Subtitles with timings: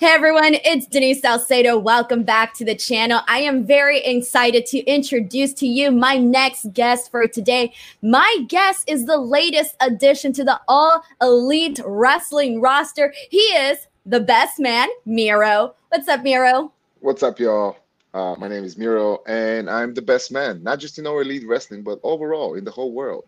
[0.00, 1.76] Hey everyone, it's Denise Salcedo.
[1.76, 3.20] Welcome back to the channel.
[3.28, 7.74] I am very excited to introduce to you my next guest for today.
[8.00, 13.12] My guest is the latest addition to the All Elite Wrestling roster.
[13.28, 15.74] He is the best man, Miro.
[15.90, 16.72] What's up, Miro?
[17.00, 17.76] What's up, y'all?
[18.14, 21.46] Uh, my name is Miro, and I'm the best man, not just in All Elite
[21.46, 23.26] Wrestling, but overall in the whole world.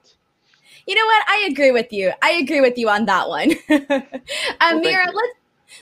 [0.86, 1.22] You know what?
[1.28, 2.12] I agree with you.
[2.22, 3.52] I agree with you on that one.
[3.68, 4.00] uh,
[4.58, 5.36] well, Miro, let's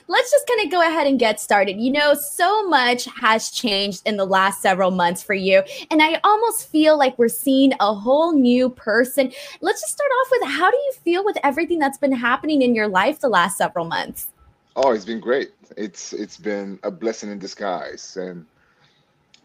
[0.07, 1.79] let's just kind of go ahead and get started.
[1.79, 5.63] You know, so much has changed in the last several months for you.
[5.89, 9.31] And I almost feel like we're seeing a whole new person.
[9.61, 12.75] Let's just start off with how do you feel with everything that's been happening in
[12.75, 14.29] your life the last several months?
[14.75, 15.51] Oh, it's been great.
[15.77, 18.17] It's it's been a blessing in disguise.
[18.17, 18.45] And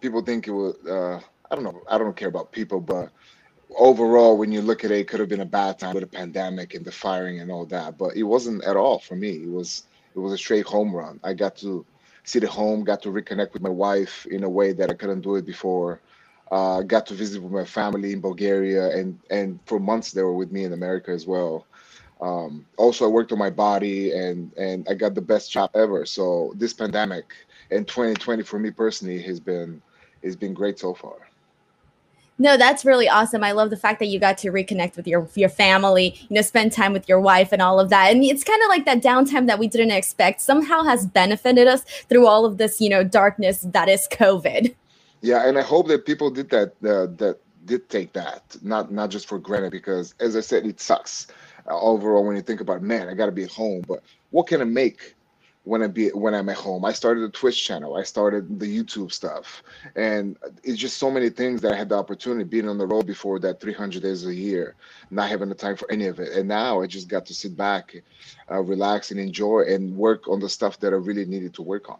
[0.00, 1.20] people think it was uh
[1.50, 3.10] I don't know, I don't care about people, but
[3.76, 6.08] overall when you look at it, it could have been a bad time with a
[6.08, 7.98] pandemic and the firing and all that.
[7.98, 9.42] But it wasn't at all for me.
[9.42, 9.84] It was
[10.16, 11.20] it was a straight home run.
[11.22, 11.84] I got to
[12.24, 15.20] see the home, got to reconnect with my wife in a way that I couldn't
[15.20, 16.00] do it before.
[16.50, 20.34] Uh, got to visit with my family in Bulgaria, and and for months they were
[20.34, 21.66] with me in America as well.
[22.20, 26.06] Um, also, I worked on my body, and and I got the best job ever.
[26.06, 27.26] So this pandemic
[27.70, 29.82] and 2020 for me personally has been
[30.24, 31.16] has been great so far.
[32.38, 33.42] No, that's really awesome.
[33.42, 36.42] I love the fact that you got to reconnect with your your family, you know,
[36.42, 38.12] spend time with your wife and all of that.
[38.12, 41.82] And it's kind of like that downtime that we didn't expect somehow has benefited us
[42.08, 44.74] through all of this, you know, darkness that is COVID.
[45.22, 49.10] Yeah, and I hope that people did that uh, that did take that, not not
[49.10, 51.28] just for granted because as I said, it sucks
[51.68, 54.60] overall when you think about, man, I got to be at home, but what can
[54.60, 55.15] I make
[55.66, 56.84] when I be when I'm at home.
[56.84, 57.96] I started a Twitch channel.
[57.96, 59.64] I started the YouTube stuff,
[59.96, 63.04] and it's just so many things that I had the opportunity being on the road
[63.04, 64.76] before that 300 days a year,
[65.10, 66.32] not having the time for any of it.
[66.34, 67.96] And now I just got to sit back,
[68.48, 71.90] uh, relax, and enjoy and work on the stuff that I really needed to work
[71.90, 71.98] on.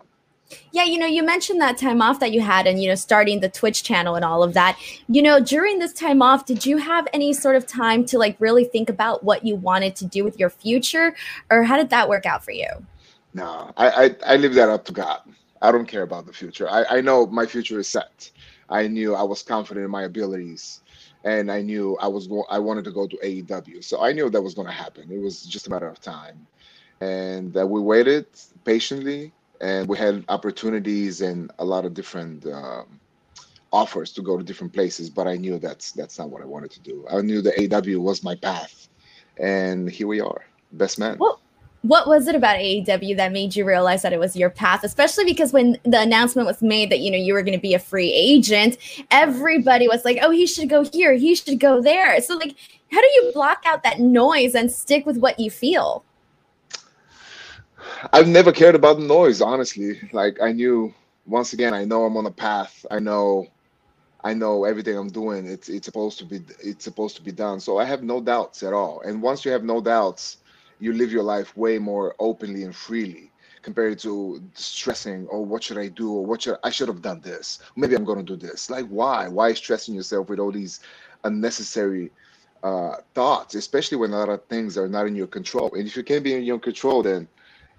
[0.71, 3.41] Yeah, you know, you mentioned that time off that you had and, you know, starting
[3.41, 4.79] the Twitch channel and all of that.
[5.09, 8.37] You know, during this time off, did you have any sort of time to like
[8.39, 11.17] really think about what you wanted to do with your future?
[11.51, 12.69] Or how did that work out for you?
[13.37, 15.21] No, I, I, I leave that up to God.
[15.63, 16.71] I don't care about the future.
[16.71, 18.31] I, I know my future is set.
[18.71, 20.83] I knew I was confident in my abilities,
[21.25, 22.45] and I knew I was going.
[22.51, 25.13] I wanted to go to AEW, so I knew that was going to happen.
[25.13, 26.49] It was just a matter of time,
[27.03, 28.27] and uh, we waited
[28.65, 33.01] patiently, and we had opportunities and a lot of different um,
[33.73, 35.11] offers to go to different places.
[35.11, 37.07] But I knew that's that's not what I wanted to do.
[37.11, 38.89] I knew the AEW was my path,
[39.39, 41.19] and here we are, best man.
[41.21, 41.41] Well,
[41.89, 44.83] what was it about AEW that made you realize that it was your path?
[44.85, 47.75] Especially because when the announcement was made that you know you were going to be
[47.75, 48.79] a free agent,
[49.11, 52.57] everybody was like, "Oh, he should go here, he should go there." So, like,
[52.91, 56.05] how do you block out that noise and stick with what you feel?
[58.13, 60.01] I've never cared about the noise, honestly.
[60.13, 60.93] Like, I knew
[61.27, 62.85] once again, I know I'm on a path.
[62.91, 63.47] I know,
[64.25, 65.47] I know everything I'm doing.
[65.47, 67.61] It's it's supposed to be it's supposed to be done.
[67.61, 69.01] So I have no doubts at all.
[69.03, 70.39] And once you have no doubts
[70.79, 73.33] you live your life way more openly and freely
[73.63, 76.13] compared to stressing oh what should i do?
[76.13, 77.61] Or what should i should have done this.
[77.77, 78.71] Maybe i'm going to do this.
[78.71, 79.29] Like why?
[79.29, 80.81] Why stressing yourself with all these
[81.25, 82.13] unnecessary
[82.63, 85.71] uh, thoughts especially when a lot of things are not in your control?
[85.75, 87.29] And if you can't be in your control then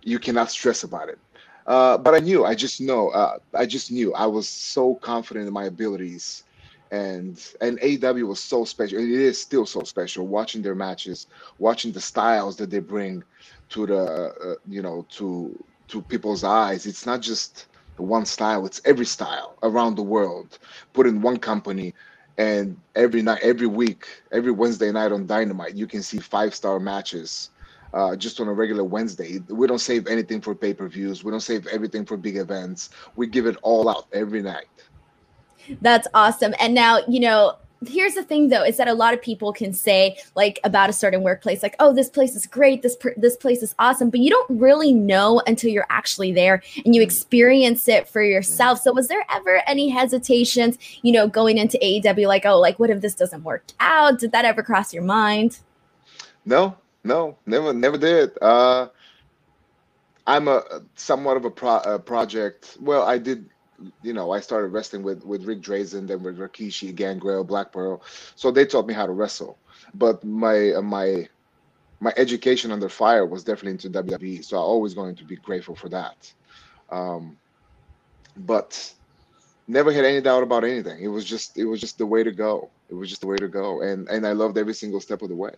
[0.04, 1.20] you cannot stress about it.
[1.66, 4.14] Uh, but i knew i just know uh, i just knew.
[4.14, 6.44] I was so confident in my abilities
[6.92, 9.00] and and AEW was so special.
[9.00, 11.28] And it is still so special watching their matches,
[11.60, 13.24] watching the styles that they bring
[13.70, 16.86] to the uh, you know to to people's eyes.
[16.86, 17.68] It's not just
[17.98, 20.60] one style; it's every style around the world
[20.94, 21.94] put in one company.
[22.38, 26.80] And every night, every week, every Wednesday night on Dynamite, you can see five star
[26.80, 27.50] matches
[27.94, 29.40] uh, just on a regular Wednesday.
[29.50, 31.24] We don't save anything for pay per views.
[31.24, 32.90] We don't save everything for big events.
[33.16, 34.66] We give it all out every night.
[35.82, 36.54] That's awesome.
[36.60, 39.72] And now, you know, here's the thing though is that a lot of people can
[39.72, 42.82] say like about a certain workplace like oh this place is great.
[42.82, 44.10] This this place is awesome.
[44.10, 48.82] But you don't really know until you're actually there and you experience it for yourself.
[48.82, 52.90] So was there ever any hesitations you know going into AEW like oh like what
[52.90, 54.20] if this doesn't work out?
[54.20, 55.60] Did that ever cross your mind?
[56.46, 58.32] No no never never did.
[58.42, 58.88] Uh
[60.26, 63.50] I'm a somewhat of a, pro, a project well I did
[64.02, 68.02] you know, I started wrestling with with Rick Drazen, then with Rikishi, Gangrel, Black Pearl.
[68.36, 69.58] So they taught me how to wrestle.
[69.94, 71.28] But my uh, my
[72.00, 74.44] my education under fire was definitely into WWE.
[74.44, 76.32] So I'm always going to be grateful for that.
[76.90, 77.38] Um,
[78.38, 78.94] but
[79.68, 81.04] never had any doubt about anything.
[81.04, 82.70] It was just it was just the way to go.
[82.90, 85.30] It was just the way to go, and and I loved every single step of
[85.30, 85.54] the way.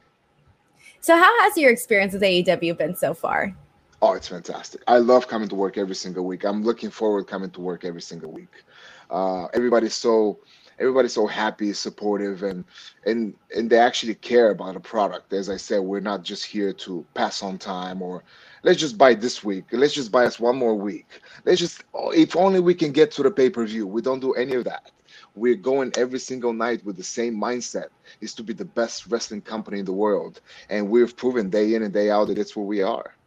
[1.02, 3.56] So how has your experience with AEW been so far?
[4.02, 4.82] Oh, it's fantastic.
[4.88, 6.46] I love coming to work every single week.
[6.46, 8.64] I'm looking forward coming to work every single week.
[9.10, 10.40] Uh, everybody's so
[10.80, 12.64] everybody's so happy, supportive, and
[13.06, 15.34] and and they actually care about a product.
[15.34, 18.24] As I said, we're not just here to pass on time or
[18.64, 19.66] let's just buy this week.
[19.74, 21.22] Let's just buy us one more week.
[21.46, 23.86] Let's just if only we can get to the pay per view.
[23.86, 24.92] We don't do any of that.
[25.36, 27.90] We're going every single night with the same mindset:
[28.22, 31.84] is to be the best wrestling company in the world, and we've proven day in
[31.84, 33.19] and day out that it's where we are.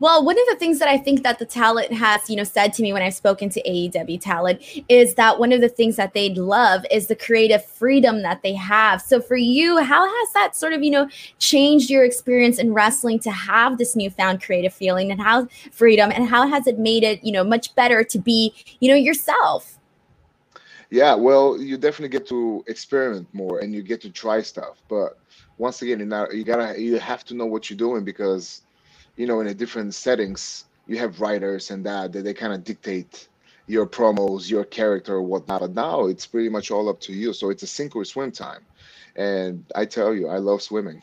[0.00, 2.72] Well, one of the things that I think that the talent has, you know, said
[2.72, 6.14] to me when I've spoken to AEW talent is that one of the things that
[6.14, 9.02] they'd love is the creative freedom that they have.
[9.02, 11.06] So for you, how has that sort of, you know,
[11.38, 16.26] changed your experience in wrestling to have this newfound creative feeling and how freedom and
[16.26, 19.78] how has it made it, you know, much better to be, you know, yourself?
[20.88, 24.82] Yeah, well, you definitely get to experiment more and you get to try stuff.
[24.88, 25.18] But
[25.58, 28.62] once again, you gotta you have to know what you're doing because
[29.16, 32.64] you know, in a different settings, you have writers and that that they kind of
[32.64, 33.28] dictate
[33.66, 35.60] your promos, your character, or whatnot.
[35.60, 37.32] But now it's pretty much all up to you.
[37.32, 38.62] So it's a sink or swim time.
[39.16, 41.02] And I tell you, I love swimming.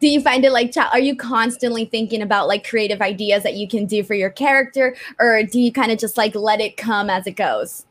[0.00, 3.68] Do you find it like, are you constantly thinking about like creative ideas that you
[3.68, 7.08] can do for your character, or do you kind of just like let it come
[7.08, 7.86] as it goes?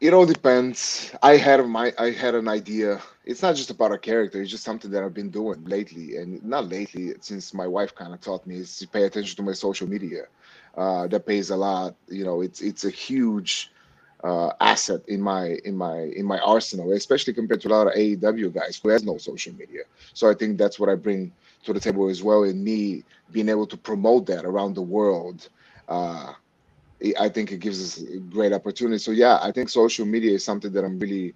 [0.00, 1.12] it all depends.
[1.22, 3.00] I had my I had an idea.
[3.26, 4.40] It's not just about a character.
[4.40, 8.14] It's just something that I've been doing lately, and not lately since my wife kind
[8.14, 10.24] of taught me is to pay attention to my social media.
[10.76, 11.96] Uh, that pays a lot.
[12.08, 13.72] You know, it's it's a huge
[14.24, 17.94] uh, asset in my in my in my arsenal, especially compared to a lot of
[17.96, 19.82] AEW guys who has no social media.
[20.14, 21.32] So I think that's what I bring
[21.64, 22.44] to the table as well.
[22.44, 25.48] In me being able to promote that around the world.
[25.88, 26.32] Uh,
[27.18, 28.98] I think it gives us a great opportunity.
[28.98, 31.34] So yeah, I think social media is something that I'm really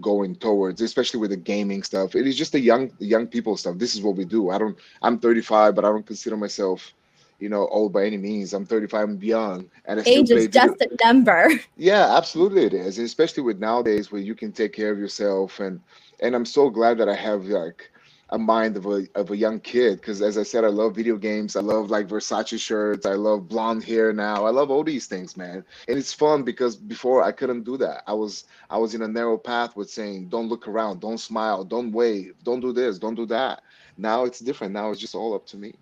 [0.00, 2.14] going towards, especially with the gaming stuff.
[2.14, 3.78] It is just the young the young people stuff.
[3.78, 4.50] This is what we do.
[4.50, 6.92] I don't I'm 35, but I don't consider myself,
[7.38, 8.54] you know, old by any means.
[8.54, 9.70] I'm 35 and beyond.
[9.84, 10.96] And I age is just video.
[11.00, 11.50] a number.
[11.76, 12.98] Yeah, absolutely it is.
[12.98, 15.80] Especially with nowadays where you can take care of yourself and
[16.20, 17.90] and I'm so glad that I have like
[18.32, 21.16] a mind of a of a young kid because as I said, I love video
[21.18, 21.54] games.
[21.54, 23.06] I love like Versace shirts.
[23.06, 24.46] I love blonde hair now.
[24.46, 25.64] I love all these things, man.
[25.86, 28.04] And it's fun because before I couldn't do that.
[28.06, 31.62] I was I was in a narrow path with saying, don't look around, don't smile,
[31.62, 33.62] don't wave, don't do this, don't do that.
[33.98, 34.72] Now it's different.
[34.72, 35.74] Now it's just all up to me.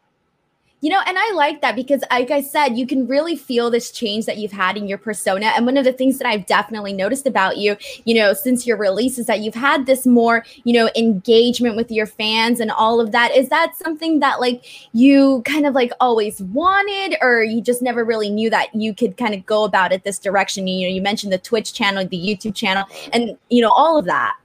[0.83, 3.91] You know, and I like that because, like I said, you can really feel this
[3.91, 5.53] change that you've had in your persona.
[5.55, 8.79] And one of the things that I've definitely noticed about you, you know, since your
[8.79, 12.99] release is that you've had this more, you know, engagement with your fans and all
[12.99, 13.37] of that.
[13.37, 18.03] Is that something that, like, you kind of like always wanted, or you just never
[18.03, 20.67] really knew that you could kind of go about it this direction?
[20.67, 24.07] You know, you mentioned the Twitch channel, the YouTube channel, and, you know, all of
[24.07, 24.37] that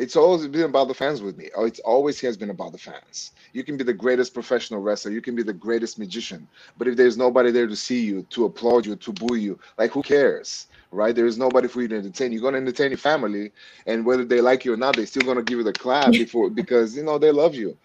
[0.00, 1.50] it's always been about the fans with me.
[1.56, 3.32] Oh, it always has been about the fans.
[3.52, 6.48] You can be the greatest professional wrestler, you can be the greatest magician,
[6.78, 9.92] but if there's nobody there to see you, to applaud you, to boo you, like
[9.92, 10.66] who cares?
[10.90, 11.14] Right?
[11.14, 12.32] There is nobody for you to entertain.
[12.32, 13.52] You're gonna entertain your family,
[13.86, 16.50] and whether they like you or not, they're still gonna give you the clap before
[16.50, 17.76] because you know they love you.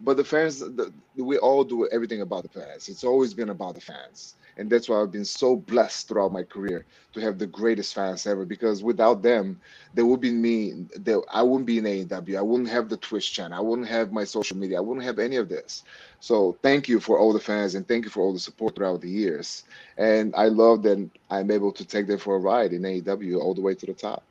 [0.00, 2.88] But the fans, the, we all do everything about the fans.
[2.88, 6.42] It's always been about the fans and that's why I've been so blessed throughout my
[6.42, 8.44] career to have the greatest fans ever.
[8.44, 9.60] Because without them,
[9.94, 10.86] there would be me.
[10.96, 12.36] There, I wouldn't be in AEW.
[12.38, 13.58] I wouldn't have the Twitch channel.
[13.58, 14.78] I wouldn't have my social media.
[14.78, 15.84] I wouldn't have any of this.
[16.20, 19.00] So thank you for all the fans and thank you for all the support throughout
[19.00, 19.64] the years.
[19.96, 23.54] And I love that I'm able to take them for a ride in AEW all
[23.54, 24.24] the way to the top.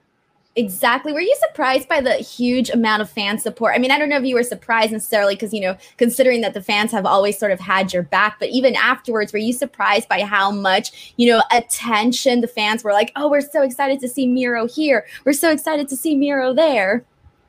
[0.57, 1.13] Exactly.
[1.13, 3.73] Were you surprised by the huge amount of fan support?
[3.73, 6.53] I mean, I don't know if you were surprised necessarily because, you know, considering that
[6.53, 10.09] the fans have always sort of had your back, but even afterwards, were you surprised
[10.09, 14.09] by how much, you know, attention the fans were like, oh, we're so excited to
[14.09, 15.05] see Miro here.
[15.23, 17.05] We're so excited to see Miro there.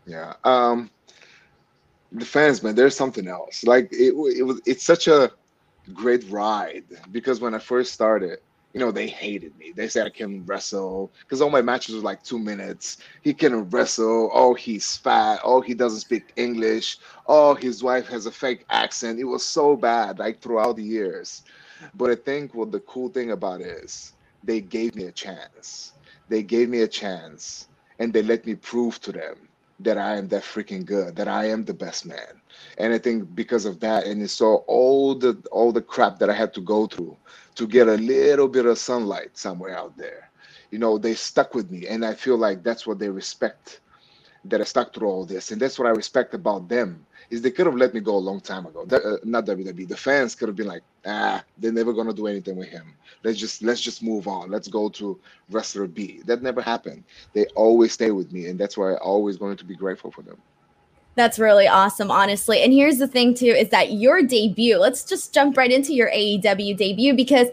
[0.06, 0.34] Yeah.
[0.44, 0.88] Um,
[2.12, 3.64] the fans, man, there's something else.
[3.64, 5.32] Like it, it was, it's such a
[5.92, 8.38] great ride because when I first started,
[8.72, 9.72] you know, they hated me.
[9.74, 12.98] They said I couldn't wrestle because all my matches were like two minutes.
[13.22, 14.30] He couldn't wrestle.
[14.32, 15.40] Oh, he's fat.
[15.44, 16.98] Oh, he doesn't speak English.
[17.26, 19.18] Oh, his wife has a fake accent.
[19.20, 21.42] It was so bad, like throughout the years.
[21.94, 25.92] But I think what the cool thing about it is they gave me a chance.
[26.28, 29.48] They gave me a chance and they let me prove to them
[29.80, 32.40] that I am that freaking good, that I am the best man.
[32.78, 36.30] And I think because of that, and it's so all the all the crap that
[36.30, 37.16] I had to go through
[37.56, 40.30] to get a little bit of sunlight somewhere out there.
[40.70, 43.80] You know, they stuck with me, and I feel like that's what they respect
[44.44, 47.06] that I stuck through all this, and that's what I respect about them.
[47.30, 48.86] Is they could have let me go a long time ago.
[48.90, 49.86] uh, not WWE.
[49.86, 52.94] The fans could have been like, ah, they're never gonna do anything with him.
[53.24, 54.50] Let's just let's just move on.
[54.50, 55.18] Let's go to
[55.50, 56.22] wrestler B.
[56.26, 57.04] That never happened.
[57.32, 60.22] They always stay with me, and that's why I'm always going to be grateful for
[60.22, 60.38] them.
[61.14, 62.62] That's really awesome, honestly.
[62.62, 66.10] And here's the thing, too, is that your debut, let's just jump right into your
[66.10, 67.48] AEW debut because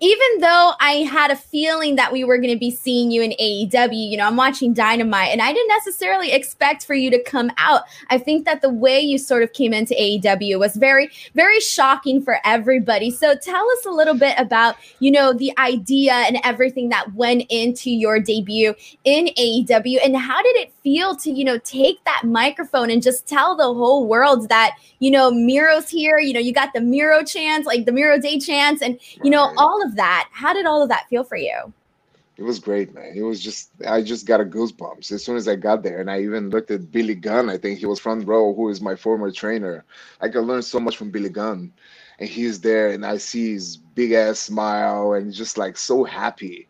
[0.00, 3.32] even though I had a feeling that we were going to be seeing you in
[3.32, 7.52] AEW, you know, I'm watching Dynamite and I didn't necessarily expect for you to come
[7.58, 7.82] out.
[8.08, 12.22] I think that the way you sort of came into AEW was very, very shocking
[12.22, 13.10] for everybody.
[13.10, 17.44] So tell us a little bit about, you know, the idea and everything that went
[17.50, 22.22] into your debut in AEW and how did it feel to, you know, take that
[22.24, 26.54] microphone and just tell the whole world that, you know, Miro's here, you know, you
[26.54, 29.96] got the Miro chance, like the Miro Day chance, and, you know, all of of
[29.96, 31.72] that, how did all of that feel for you?
[32.36, 33.12] It was great, man.
[33.14, 36.10] It was just I just got a goosebumps as soon as I got there, and
[36.10, 37.50] I even looked at Billy Gunn.
[37.50, 39.84] I think he was front row, who is my former trainer.
[40.22, 41.70] I could learn so much from Billy Gunn,
[42.18, 46.66] and he's there, and I see his big ass smile, and just like so happy.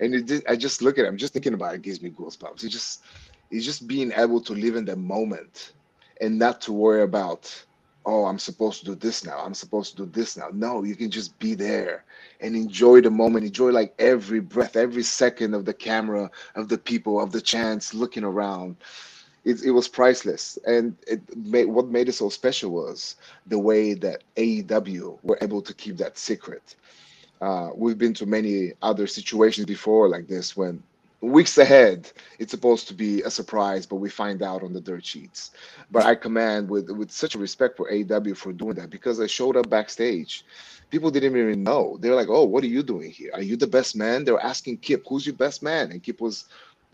[0.00, 2.60] And it did, I just look at him, just thinking about it gives me goosebumps.
[2.60, 3.02] He just,
[3.48, 5.72] he's just being able to live in the moment,
[6.20, 7.64] and not to worry about
[8.06, 9.40] oh, I'm supposed to do this now.
[9.40, 10.48] I'm supposed to do this now.
[10.52, 12.04] No, you can just be there
[12.40, 13.44] and enjoy the moment.
[13.44, 17.92] Enjoy like every breath, every second of the camera, of the people, of the chance
[17.92, 18.76] looking around.
[19.44, 20.56] It, it was priceless.
[20.66, 25.60] And it made, what made it so special was the way that AEW were able
[25.62, 26.76] to keep that secret.
[27.40, 30.82] Uh, we've been to many other situations before like this when
[31.26, 35.04] weeks ahead it's supposed to be a surprise but we find out on the dirt
[35.04, 35.50] sheets
[35.90, 39.26] but i command with with such a respect for aw for doing that because i
[39.26, 40.44] showed up backstage
[40.90, 43.66] people didn't even know they're like oh what are you doing here are you the
[43.66, 46.44] best man they were asking kip who's your best man and kip was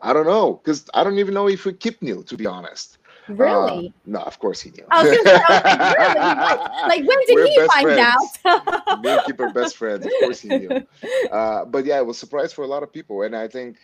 [0.00, 2.98] i don't know because i don't even know if kip knew to be honest
[3.28, 3.88] Really?
[3.88, 4.84] Uh, no, of course he knew.
[4.90, 6.88] I was say, I was like, really?
[6.88, 8.38] like, when did We're he find friends.
[8.44, 9.02] out?
[9.02, 10.04] Me and Kip are best friends.
[10.04, 10.86] Of course he knew.
[11.30, 13.76] Uh, but yeah, it was a surprise for a lot of people, and I think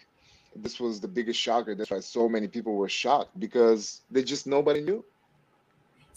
[0.63, 1.75] this was the biggest shocker.
[1.75, 5.05] That's why so many people were shocked because they just nobody knew.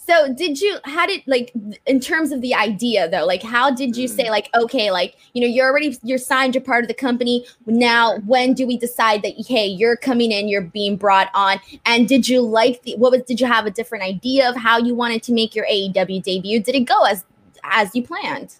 [0.04, 1.54] So did you how did like
[1.86, 4.30] in terms of the idea though, like how did you say mm.
[4.32, 7.46] like okay, like you know, you're already you're signed, you're part of the company.
[7.68, 11.60] Now when do we decide that hey, you're coming in, you're being brought on?
[11.86, 14.80] And did you like the what was did you have a different idea of how
[14.80, 16.60] you wanted to make your AEW debut?
[16.60, 17.24] Did it go as
[17.64, 18.56] as you planned?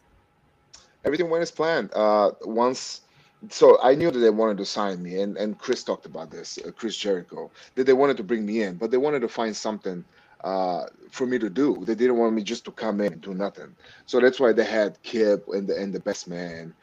[1.04, 1.92] Everything went as planned.
[1.94, 3.02] Uh once
[3.50, 6.60] so I knew that they wanted to sign me, and and Chris talked about this,
[6.66, 9.56] uh, Chris Jericho, that they wanted to bring me in, but they wanted to find
[9.56, 10.06] something
[10.44, 11.84] uh, for me to do.
[11.86, 13.76] They didn't want me just to come in and do nothing.
[14.06, 16.74] So that's why they had Kip and the and the best man.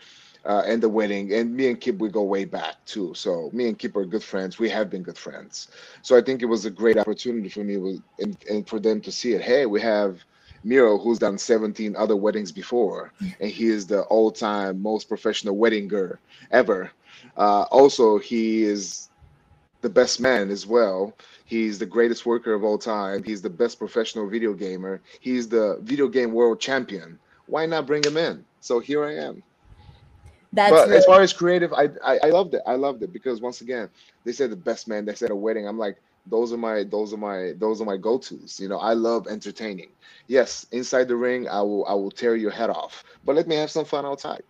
[0.45, 3.13] Uh, and the wedding, and me and Kip we go way back too.
[3.13, 4.59] So me and Kip are good friends.
[4.59, 5.69] We have been good friends.
[6.01, 9.13] So I think it was a great opportunity for me, and, and for them to
[9.13, 9.43] see it.
[9.43, 10.25] Hey, we have
[10.65, 16.19] Miro, who's done 17 other weddings before, and he is the all-time most professional weddinger
[16.51, 16.91] ever.
[17.37, 19.09] Uh, also, he is
[19.83, 21.15] the best man as well.
[21.45, 23.23] He's the greatest worker of all time.
[23.23, 25.01] He's the best professional video gamer.
[25.21, 27.19] He's the video game world champion.
[27.47, 28.45] Why not bring him in?
[28.61, 29.43] So here I am.
[30.53, 32.63] That's but really- as far as creative, I, I I loved it.
[32.67, 33.89] I loved it because once again,
[34.25, 35.05] they said the best man.
[35.05, 35.67] They said a wedding.
[35.69, 38.93] I'm like, those are my those are my those are my go-to's you know i
[38.93, 39.91] love entertaining.
[40.27, 43.05] Yes inside the ring i will i will tear your head off.
[43.25, 44.43] But let me have some fun outside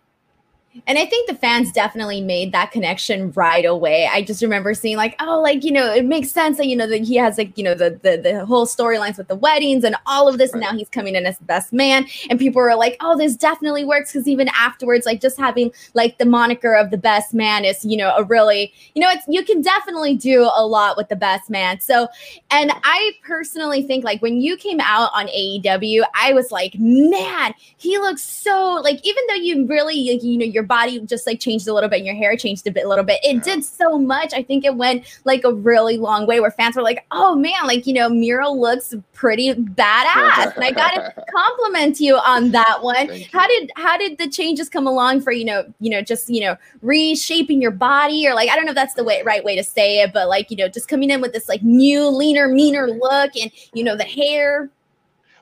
[0.85, 4.07] and I think the fans definitely made that connection right away.
[4.11, 6.85] I just remember seeing like, oh, like you know, it makes sense that you know
[6.87, 9.95] that he has like you know the the, the whole storylines with the weddings and
[10.05, 10.53] all of this.
[10.53, 10.61] Right.
[10.61, 13.35] And now he's coming in as the best man, and people were like, oh, this
[13.35, 17.65] definitely works because even afterwards, like just having like the moniker of the best man
[17.65, 21.09] is you know a really you know it's you can definitely do a lot with
[21.09, 21.79] the best man.
[21.79, 22.07] So,
[22.51, 27.55] and I personally think like when you came out on AEW, I was like, man,
[27.77, 31.39] he looks so like even though you really like, you know your body just like
[31.39, 33.19] changed a little bit and your hair changed a bit, a little bit.
[33.23, 34.33] It did so much.
[34.33, 37.65] I think it went like a really long way where fans were like, oh man,
[37.65, 40.55] like, you know, Miro looks pretty badass.
[40.55, 43.09] and I got to compliment you on that one.
[43.31, 46.41] How did, how did the changes come along for, you know, you know, just, you
[46.41, 49.55] know, reshaping your body or like, I don't know if that's the way, right way
[49.55, 52.49] to say it, but like, you know, just coming in with this like new, leaner,
[52.49, 54.69] meaner look and, you know, the hair.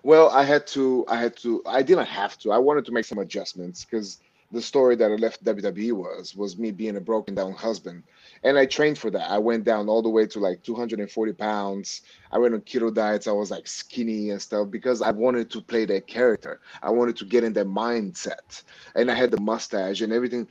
[0.03, 2.51] Well, I had to, I had to, I didn't have to.
[2.51, 4.19] I wanted to make some adjustments because
[4.51, 8.03] the story that I left WWE was was me being a broken down husband,
[8.43, 9.29] and I trained for that.
[9.29, 12.01] I went down all the way to like 240 pounds.
[12.31, 13.27] I went on keto diets.
[13.27, 16.61] I was like skinny and stuff because I wanted to play that character.
[16.81, 18.63] I wanted to get in that mindset,
[18.95, 20.47] and I had the mustache and everything.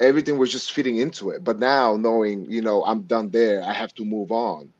[0.00, 1.44] Everything was just fitting into it.
[1.44, 4.72] But now, knowing you know I'm done there, I have to move on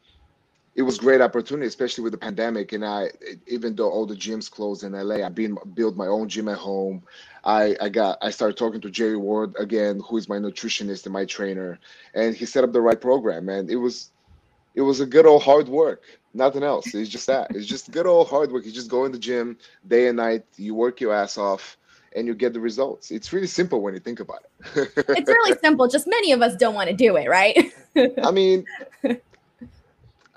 [0.77, 2.73] it was great opportunity, especially with the pandemic.
[2.73, 3.11] And I,
[3.47, 6.59] even though all the gyms closed in LA, I been built my own gym at
[6.59, 7.03] home.
[7.45, 11.13] I, I got, I started talking to Jerry Ward again, who is my nutritionist and
[11.13, 11.79] my trainer,
[12.15, 13.49] and he set up the right program.
[13.49, 14.11] And it was,
[14.75, 16.03] it was a good old hard work.
[16.33, 16.93] Nothing else.
[16.93, 17.55] It's just that.
[17.55, 18.67] It's just good old hard work.
[18.67, 20.45] You just go in the gym day and night.
[20.57, 21.77] You work your ass off,
[22.17, 23.13] and you get the results.
[23.13, 24.91] It's really simple when you think about it.
[24.97, 25.87] it's really simple.
[25.87, 27.73] Just many of us don't want to do it, right?
[28.25, 28.67] I mean,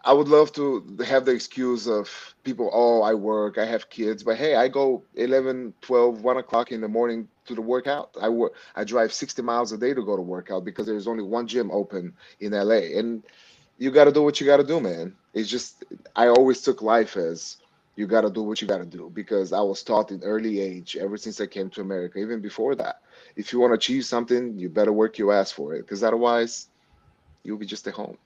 [0.07, 2.09] I would love to have the excuse of
[2.45, 6.71] people, oh, I work, I have kids, but hey, I go 11, 12, 1 o'clock
[6.71, 8.11] in the morning to the workout.
[8.21, 11.25] I work, I drive 60 miles a day to go to workout because there's only
[11.25, 12.97] one gym open in LA.
[12.97, 13.21] And
[13.77, 15.13] you got to do what you got to do, man.
[15.33, 15.83] It's just,
[16.15, 17.57] I always took life as
[17.97, 20.61] you got to do what you got to do because I was taught in early
[20.61, 23.01] age, ever since I came to America, even before that.
[23.35, 26.69] If you want to achieve something, you better work your ass for it because otherwise,
[27.43, 28.17] you'll be just at home.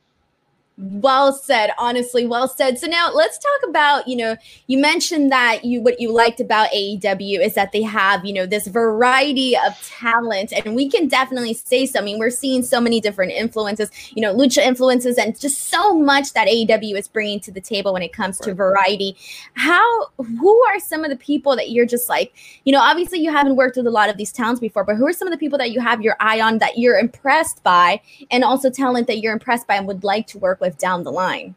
[0.83, 2.79] Well said, honestly, well said.
[2.79, 4.35] So now let's talk about, you know,
[4.65, 8.47] you mentioned that you what you liked about AEW is that they have, you know,
[8.47, 11.99] this variety of talent and we can definitely say so.
[11.99, 15.93] I mean, we're seeing so many different influences, you know, lucha influences and just so
[15.93, 19.15] much that AEW is bringing to the table when it comes to variety.
[19.53, 22.33] How who are some of the people that you're just like,
[22.63, 25.05] you know, obviously you haven't worked with a lot of these talents before, but who
[25.05, 28.01] are some of the people that you have your eye on that you're impressed by
[28.31, 31.11] and also talent that you're impressed by and would like to work with down the
[31.11, 31.55] line?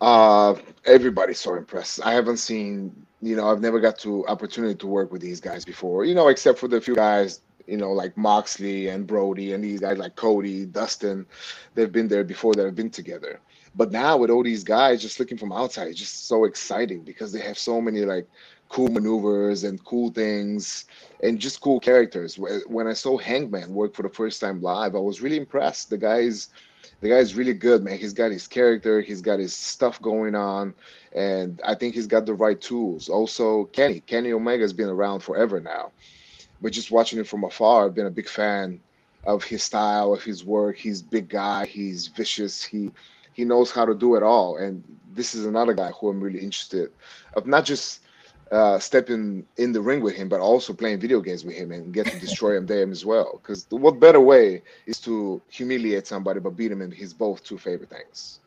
[0.00, 2.04] Uh, everybody's so impressed.
[2.04, 5.64] I haven't seen, you know, I've never got to opportunity to work with these guys
[5.64, 9.64] before, you know, except for the few guys, you know, like Moxley and Brodie and
[9.64, 11.26] these guys like Cody, Dustin,
[11.74, 13.40] they've been there before that have been together.
[13.74, 17.32] But now with all these guys just looking from outside, it's just so exciting because
[17.32, 18.26] they have so many like
[18.68, 20.86] cool maneuvers and cool things
[21.22, 22.38] and just cool characters.
[22.38, 25.90] When I saw Hangman work for the first time live, I was really impressed.
[25.90, 26.48] The guy's
[27.00, 27.98] the guy's really good, man.
[27.98, 30.74] He's got his character, he's got his stuff going on,
[31.12, 33.08] and I think he's got the right tools.
[33.08, 35.92] Also, Kenny, Kenny Omega's been around forever now,
[36.60, 38.80] but just watching him from afar, I've been a big fan
[39.24, 40.76] of his style, of his work.
[40.78, 42.90] He's big guy, he's vicious, he
[43.34, 46.40] he knows how to do it all, and this is another guy who I'm really
[46.40, 46.90] interested
[47.34, 48.00] of not just
[48.52, 51.92] uh, stepping in the ring with him, but also playing video games with him and
[51.92, 53.40] get to destroy him there as well.
[53.42, 57.58] Because what better way is to humiliate somebody but beat him in his both two
[57.58, 58.40] favorite things?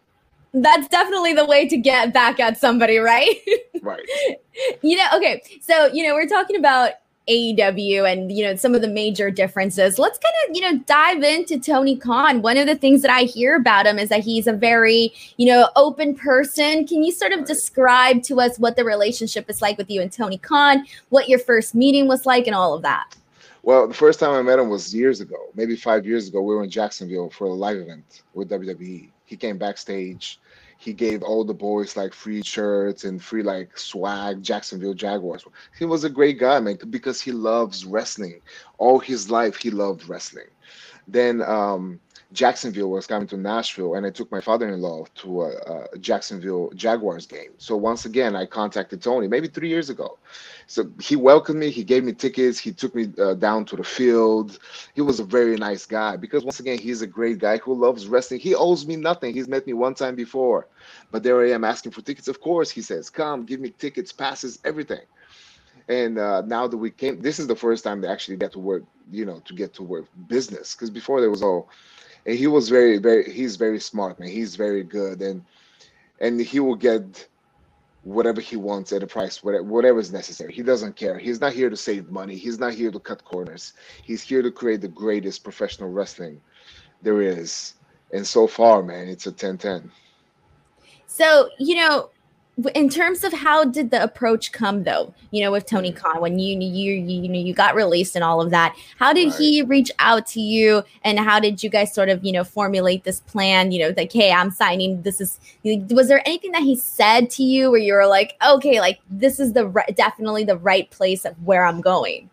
[0.53, 3.38] That's definitely the way to get back at somebody, right?
[3.83, 4.01] Right.
[4.81, 5.43] you know, okay.
[5.62, 6.93] So, you know, we're talking about
[7.29, 9.99] AEW and you know some of the major differences.
[9.99, 12.41] Let's kind of you know dive into Tony Khan.
[12.41, 15.47] One of the things that I hear about him is that he's a very you
[15.47, 16.87] know open person.
[16.87, 20.11] Can you sort of describe to us what the relationship is like with you and
[20.11, 20.85] Tony Khan?
[21.09, 23.15] What your first meeting was like, and all of that.
[23.61, 26.41] Well, the first time I met him was years ago, maybe five years ago.
[26.41, 29.09] We were in Jacksonville for a live event with WWE.
[29.25, 30.39] He came backstage
[30.79, 35.43] he gave all the boys like free shirts and free like swag jacksonville jaguars.
[35.77, 38.41] He was a great guy man because he loves wrestling
[38.79, 40.49] all his life he loved wrestling
[41.11, 41.99] then um,
[42.31, 47.25] Jacksonville was coming to Nashville, and I took my father-in-law to a, a, Jacksonville Jaguars
[47.25, 47.51] game.
[47.57, 50.19] So once again, I contacted Tony maybe three years ago.
[50.67, 51.71] So he welcomed me.
[51.71, 52.59] He gave me tickets.
[52.59, 54.59] He took me uh, down to the field.
[54.93, 58.07] He was a very nice guy because once again, he's a great guy who loves
[58.07, 58.39] wrestling.
[58.39, 59.33] He owes me nothing.
[59.33, 60.67] He's met me one time before,
[61.09, 62.27] but there I am asking for tickets.
[62.27, 65.01] Of course, he says, "Come, give me tickets, passes, everything."
[65.89, 68.60] And uh, now that we came this is the first time they actually get to
[68.60, 70.75] work you know to get to work business.
[70.75, 71.67] Because before there was all
[72.25, 74.30] and he was very very he's very smart man.
[74.30, 75.21] He's very good.
[75.21, 75.43] And
[76.21, 77.28] and he will get
[78.04, 80.54] whatever he wants at a price whatever, whatever is necessary.
[80.54, 81.17] He doesn't care.
[81.17, 82.36] He's not here to save money.
[82.36, 83.73] He's not here to cut corners.
[84.04, 86.39] He's here to create the greatest professional wrestling
[87.02, 87.73] there is.
[88.13, 89.89] And so far man it's a 10-10
[91.10, 92.10] so you know
[92.76, 95.13] in terms of how did the approach come though?
[95.32, 98.41] You know with tony khan when you you you, know you got released and all
[98.41, 99.38] of that how did right.
[99.38, 100.84] he reach out to you?
[101.04, 103.72] And how did you guys sort of you know formulate this plan?
[103.72, 105.02] You know like hey i'm signing.
[105.02, 108.80] This is was there anything that he said to you where you were like okay
[108.80, 112.30] like this is the right, definitely the right place of where i'm going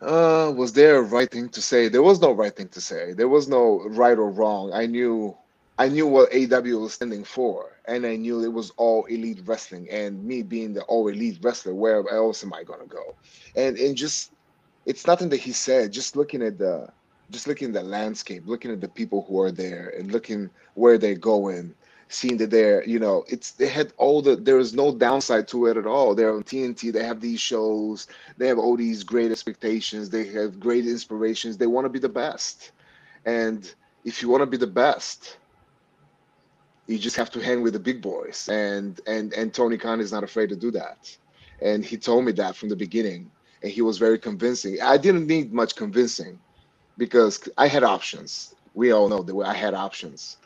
[0.00, 1.88] uh was there a right thing to say?
[1.88, 3.12] There was no right thing to say.
[3.14, 4.72] There was no right or wrong.
[4.72, 5.36] I knew
[5.78, 9.88] I knew what AW was standing for, and I knew it was all elite wrestling.
[9.90, 13.14] And me being the all elite wrestler, where else am I gonna go?
[13.54, 14.32] And and just
[14.86, 15.92] it's nothing that he said.
[15.92, 16.88] Just looking at the
[17.30, 20.98] just looking at the landscape, looking at the people who are there, and looking where
[20.98, 21.74] they're going,
[22.08, 25.66] seeing that they're you know it's they had all the there is no downside to
[25.66, 26.12] it at all.
[26.12, 26.92] They're on TNT.
[26.92, 28.08] They have these shows.
[28.36, 30.10] They have all these great expectations.
[30.10, 31.56] They have great inspirations.
[31.56, 32.72] They want to be the best,
[33.24, 33.72] and
[34.04, 35.36] if you want to be the best
[36.88, 40.12] you just have to hang with the big boys and and and tony khan is
[40.12, 40.98] not afraid to do that
[41.62, 45.28] and he told me that from the beginning and he was very convincing i didn't
[45.28, 46.40] need much convincing
[46.98, 50.36] because i had options we all know that i had options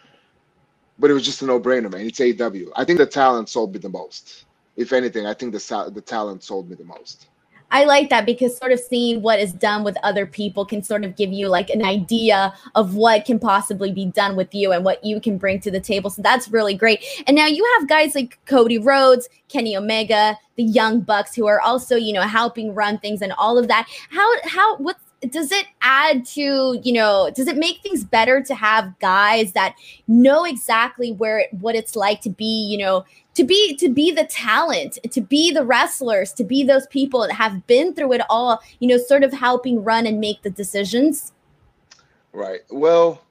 [0.99, 2.07] but it was just a no-brainer, man.
[2.07, 2.69] It's AEW.
[2.77, 4.47] I think the talent sold me the most.
[4.77, 5.59] If anything, I think the
[5.95, 7.29] the talent sold me the most.
[7.73, 11.05] I like that because sort of seeing what is done with other people can sort
[11.05, 14.85] of give you like an idea of what can possibly be done with you and
[14.85, 16.11] what you can bring to the table.
[16.11, 17.03] So that's really great.
[17.27, 21.61] And now you have guys like Cody Rhodes, Kenny Omega, the Young Bucks who are
[21.63, 23.89] also, you know, helping run things and all of that.
[24.11, 24.99] How how what
[25.31, 29.77] does it add to you know does it make things better to have guys that
[30.09, 34.11] know exactly where it, what it's like to be you know to be to be
[34.11, 38.21] the talent to be the wrestlers to be those people that have been through it
[38.29, 41.33] all you know sort of helping run and make the decisions.
[42.33, 42.61] Right.
[42.71, 43.23] Well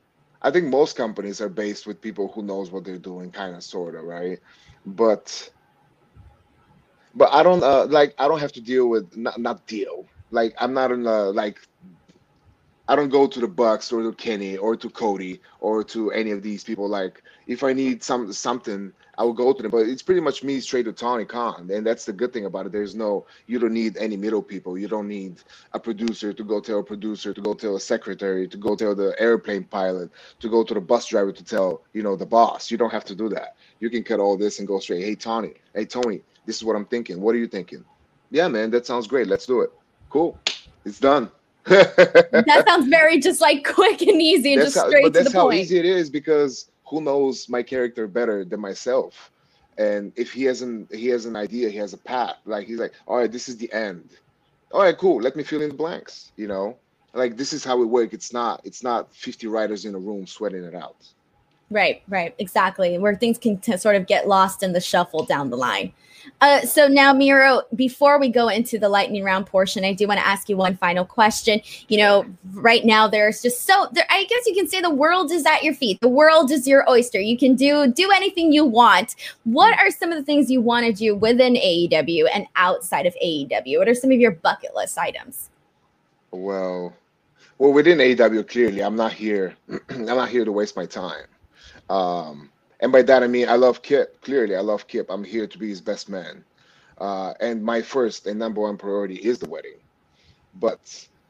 [0.43, 3.63] i think most companies are based with people who knows what they're doing kind of
[3.63, 4.39] sort of right?
[4.85, 5.49] But
[7.13, 10.05] but i don't uh, like i don't have to deal with not, not deal.
[10.31, 11.59] Like i'm not in the like
[12.87, 16.31] I don't go to the Bucks or to Kenny or to Cody or to any
[16.31, 16.89] of these people.
[16.89, 19.71] Like if I need some something, I will go to them.
[19.71, 22.65] But it's pretty much me straight to Tony Khan, and that's the good thing about
[22.65, 22.71] it.
[22.71, 24.77] There's no, you don't need any middle people.
[24.77, 25.37] You don't need
[25.73, 28.95] a producer to go tell a producer to go tell a secretary to go tell
[28.95, 30.09] the airplane pilot
[30.39, 32.71] to go to the bus driver to tell you know the boss.
[32.71, 33.55] You don't have to do that.
[33.79, 35.03] You can cut all this and go straight.
[35.03, 37.19] Hey Tony, hey Tony, this is what I'm thinking.
[37.19, 37.83] What are you thinking?
[38.29, 39.27] Yeah, man, that sounds great.
[39.27, 39.71] Let's do it.
[40.09, 40.39] Cool,
[40.85, 41.29] it's done
[41.65, 45.31] that sounds very just like quick and easy and that's just straight how, but that's
[45.33, 49.31] how easy it is because who knows my character better than myself.
[49.77, 52.79] And if he has an he has an idea he has a path like he's
[52.79, 54.09] like all right this is the end.
[54.73, 56.77] All right cool let me fill in the blanks you know?
[57.13, 58.13] Like this is how we work.
[58.13, 61.07] it's not it's not 50 writers in a room sweating it out
[61.71, 65.49] right right exactly where things can t- sort of get lost in the shuffle down
[65.49, 65.91] the line
[66.41, 70.19] uh, so now, Miro, before we go into the lightning round portion, I do want
[70.19, 71.61] to ask you one final question.
[71.87, 75.31] You know, right now there's just so there, I guess you can say the world
[75.31, 75.99] is at your feet.
[76.01, 77.19] The world is your oyster.
[77.19, 79.15] You can do do anything you want.
[79.43, 83.15] What are some of the things you want to do within AEW and outside of
[83.23, 83.77] AEW?
[83.77, 85.49] What are some of your bucket list items?
[86.31, 86.93] Well,
[87.57, 89.55] well, within AEW, clearly, I'm not here.
[89.89, 91.25] I'm not here to waste my time.
[91.89, 94.21] Um, and by that I mean I love Kip.
[94.21, 95.07] Clearly, I love Kip.
[95.09, 96.45] I'm here to be his best man.
[96.99, 99.79] Uh, and my first and number one priority is the wedding.
[100.55, 100.81] But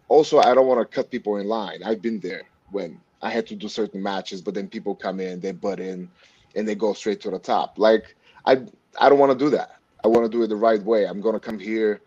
[0.07, 1.83] also, I don't want to cut people in line.
[1.83, 5.39] I've been there when I had to do certain matches, but then people come in,
[5.41, 6.09] they butt in,
[6.55, 7.75] and they go straight to the top.
[7.77, 8.63] Like I,
[8.99, 9.71] I don't want to do that.
[10.03, 11.05] I want to do it the right way.
[11.05, 12.01] I'm gonna come here.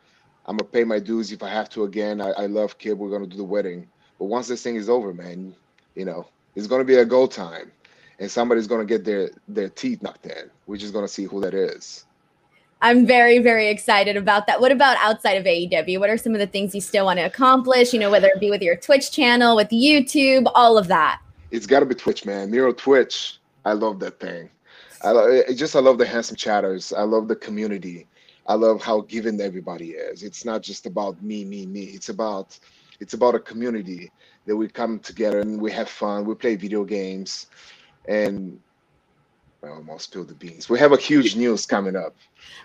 [0.46, 1.85] I'm gonna pay my dues if I have to.
[1.85, 2.98] Again, I, I love Kip.
[2.98, 3.88] We're gonna do the wedding.
[4.18, 5.54] But once this thing is over, man,
[5.94, 7.70] you know, it's gonna be a go time
[8.18, 10.50] and somebody's going to get their their teeth knocked in.
[10.66, 12.05] We're just going to see who that is.
[12.83, 14.61] I'm very, very excited about that.
[14.61, 15.98] What about outside of AEW?
[15.98, 17.94] What are some of the things you still want to accomplish?
[17.94, 21.20] You know, whether it be with your Twitch channel, with YouTube, all of that.
[21.50, 22.50] It's got to be Twitch, man.
[22.50, 23.38] Miro Twitch.
[23.64, 24.50] I love that thing.
[25.03, 25.55] I love it.
[25.55, 26.92] Just I love the handsome chatters.
[26.92, 28.07] I love the community.
[28.46, 30.22] I love how given everybody is.
[30.22, 31.85] It's not just about me, me, me.
[31.85, 32.59] It's about
[33.00, 34.12] it's about a community
[34.46, 36.24] that we come together and we have fun.
[36.24, 37.46] We play video games
[38.07, 38.59] and
[39.62, 40.69] I almost spilled the beans.
[40.69, 42.14] We have a huge news coming up.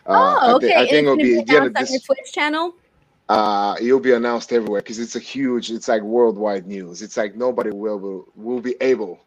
[0.05, 0.67] Uh, oh, okay.
[0.67, 2.75] I, th- I think it'll be, be announced on this, your Twitch channel.
[3.29, 5.71] Uh, it'll be announced everywhere because it's a huge.
[5.71, 7.01] It's like worldwide news.
[7.01, 9.19] It's like nobody will will, will be able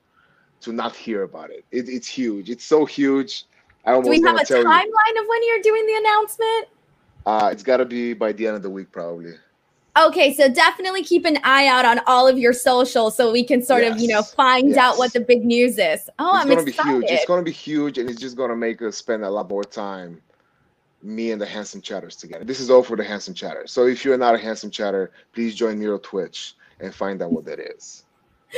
[0.60, 1.64] to not hear about it.
[1.70, 2.50] it it's huge.
[2.50, 3.44] It's so huge.
[3.84, 6.68] I almost Do we have a timeline you, of when you're doing the announcement?
[7.24, 9.34] Uh, it's got to be by the end of the week, probably.
[9.98, 13.62] Okay, so definitely keep an eye out on all of your socials so we can
[13.62, 13.94] sort yes.
[13.94, 14.78] of, you know, find yes.
[14.78, 16.08] out what the big news is.
[16.18, 17.00] Oh, it's I'm gonna excited.
[17.00, 17.10] be huge.
[17.10, 20.22] It's gonna be huge, and it's just gonna make us spend a lot more time,
[21.02, 22.44] me and the handsome chatters together.
[22.44, 23.66] This is all for the handsome chatter.
[23.66, 27.32] So if you're not a handsome chatter, please join me on Twitch and find out
[27.32, 28.04] what that is.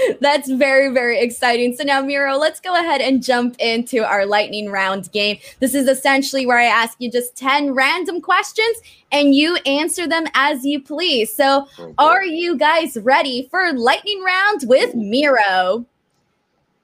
[0.20, 1.74] That's very, very exciting.
[1.76, 5.38] So now, Miro, let's go ahead and jump into our lightning round game.
[5.60, 8.78] This is essentially where I ask you just 10 random questions
[9.12, 11.34] and you answer them as you please.
[11.34, 15.86] So, oh, are you guys ready for lightning round with Miro?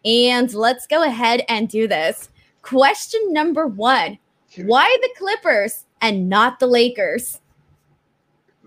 [0.04, 2.30] And let's go ahead and do this.
[2.62, 4.18] Question number one
[4.56, 7.40] Why the Clippers and not the Lakers?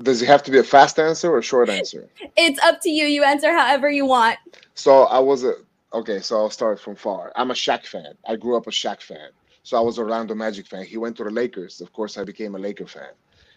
[0.02, 2.10] Does it have to be a fast answer or a short answer?
[2.36, 3.06] It's up to you.
[3.06, 4.38] You answer however you want.
[4.76, 5.54] So I was a
[5.94, 6.20] okay.
[6.20, 7.32] So I'll start from far.
[7.36, 8.14] I'm a Shaq fan.
[8.28, 9.30] I grew up a Shaq fan.
[9.62, 10.84] So I was a Orlando Magic fan.
[10.86, 11.80] He went to the Lakers.
[11.80, 13.14] Of course, I became a Laker fan.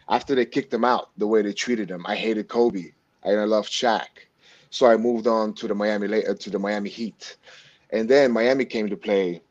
[0.08, 2.92] After they kicked him out, the way they treated him, I hated Kobe
[3.26, 4.06] and I loved Shaq.
[4.70, 7.36] So I moved on to the Miami uh, to the Miami Heat,
[7.90, 9.42] and then Miami came to play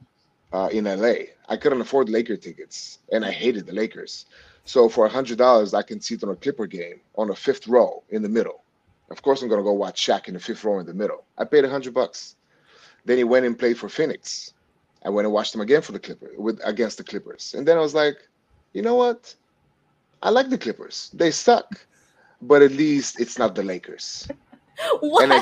[0.54, 1.16] uh, in LA.
[1.48, 4.26] I couldn't afford Laker tickets, and I hated the Lakers.
[4.66, 7.68] So for a hundred dollars, I can sit on a Clipper game on a fifth
[7.68, 8.64] row in the middle.
[9.12, 11.24] Of course, I'm gonna go watch Shaq in the fifth row in the middle.
[11.38, 12.36] I paid a hundred bucks.
[13.06, 14.54] Then he went and played for Phoenix.
[15.06, 17.78] I went and watched them again for the Clippers with against the Clippers, and then
[17.78, 18.18] I was like,
[18.74, 19.36] you know what?
[20.24, 21.12] I like the Clippers.
[21.14, 21.86] They suck,
[22.42, 24.28] but at least it's not the Lakers.
[25.00, 25.24] What?
[25.24, 25.42] And I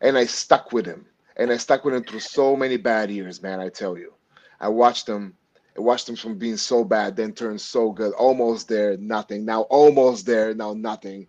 [0.00, 1.04] and I stuck with him,
[1.36, 3.60] and I stuck with him through so many bad years, man.
[3.60, 4.14] I tell you,
[4.60, 5.34] I watched them.
[5.76, 9.44] I watched them from being so bad, then turn so good, almost there, nothing.
[9.44, 11.26] Now almost there, now nothing.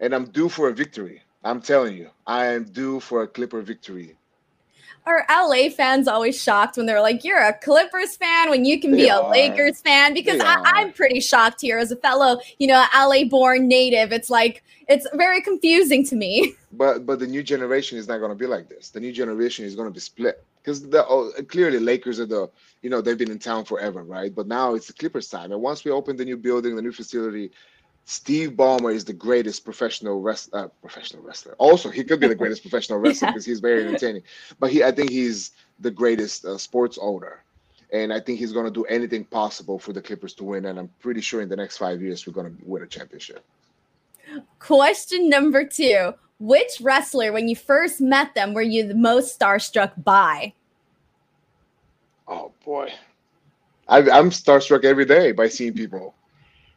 [0.00, 1.22] And I'm due for a victory.
[1.42, 4.16] I'm telling you, I am due for a Clipper victory.
[5.06, 8.92] Are LA fans always shocked when they're like, you're a Clippers fan when you can
[8.92, 9.30] be They a are.
[9.30, 10.14] Lakers fan?
[10.14, 10.62] Because They I.
[10.64, 14.12] I'm pretty shocked here as a fellow, you know, LA born native.
[14.12, 16.54] It's like, it's very confusing to me.
[16.76, 18.90] But but the new generation is not going to be like this.
[18.90, 22.48] The new generation is going to be split because oh, clearly Lakers are the
[22.82, 24.34] you know they've been in town forever, right?
[24.34, 26.92] But now it's the Clippers time, and once we open the new building, the new
[26.92, 27.50] facility,
[28.06, 31.54] Steve Ballmer is the greatest professional rest uh, professional wrestler.
[31.58, 33.32] Also, he could be the greatest professional wrestler Yeah.
[33.32, 34.22] because he's very entertaining.
[34.58, 37.42] But he, I think he's the greatest uh, sports owner.
[37.92, 40.64] And I think he's going to do anything possible for the Clippers to win.
[40.64, 43.44] And I'm pretty sure in the next five years, we're going to win a championship.
[44.58, 46.12] Question number two
[46.44, 50.52] Which wrestler, when you first met them, were you the most starstruck by?
[52.28, 52.92] Oh boy,
[53.88, 56.14] I, I'm starstruck every day by seeing people.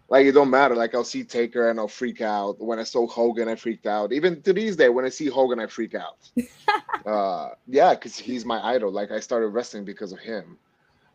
[0.07, 0.73] Like it don't matter.
[0.73, 2.61] Like I'll see Taker and I'll freak out.
[2.61, 4.13] When I saw Hogan, I freaked out.
[4.13, 6.29] Even to these days, when I see Hogan, I freak out.
[7.05, 8.89] uh, yeah, because he's my idol.
[8.89, 10.57] Like I started wrestling because of him.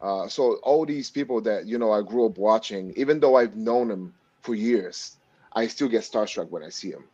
[0.02, 3.56] Uh, so all these people that you know I grew up watching, even though I've
[3.56, 4.12] known them
[4.42, 5.16] for years,
[5.54, 7.04] I still get starstruck when I see him.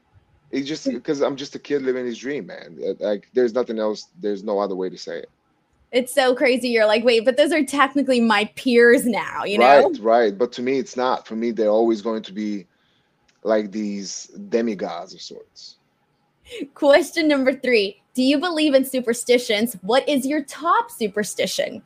[0.51, 2.79] It's just because I'm just a kid living his dream, man.
[2.83, 4.09] Uh, Like there's nothing else.
[4.21, 5.31] There's no other way to say it.
[5.91, 6.69] It's so crazy.
[6.69, 9.89] You're like, wait, but those are technically my peers now, you know?
[9.89, 10.39] Right, right.
[10.39, 11.27] But to me, it's not.
[11.27, 12.67] For me, they're always going to be
[13.43, 15.77] like these demigods of sorts.
[16.75, 19.77] Question number three Do you believe in superstitions?
[19.83, 21.83] What is your top superstition?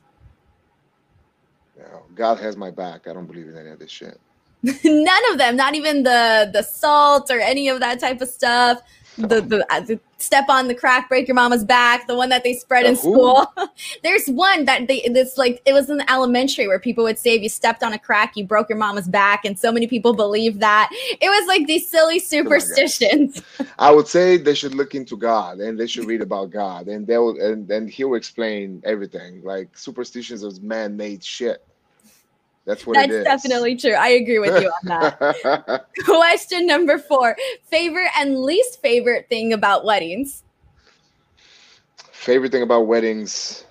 [2.14, 3.07] God has my back.
[3.07, 4.20] I don't believe in any of this shit.
[4.85, 8.81] None of them, not even the the salt or any of that type of stuff.
[9.18, 12.44] The, the, uh, the step on the crack, break your mama's back, the one that
[12.44, 13.53] they spread in The school.
[14.03, 17.35] There's one that they it's like it was in the elementary where people would say
[17.35, 20.14] if you stepped on a crack, you broke your mama's back, and so many people
[20.14, 20.88] believe that.
[21.20, 23.42] It was like these silly superstitions.
[23.79, 27.07] I would say they should look into God and they should read about God, and
[27.07, 29.42] they'll and and He'll explain everything.
[29.42, 31.66] Like superstitions is man-made shit.
[32.64, 33.25] That's what it is.
[33.25, 33.92] That's definitely true.
[33.92, 35.87] I agree with you on that.
[36.05, 40.44] Question number four favorite and least favorite thing about weddings?
[41.96, 43.64] Favorite thing about weddings?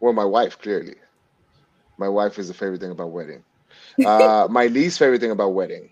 [0.00, 0.94] Well, my wife, clearly.
[1.96, 3.42] My wife is the favorite thing about wedding.
[4.04, 5.90] Uh, my least favorite thing about wedding.